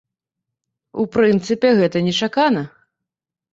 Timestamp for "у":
1.03-1.05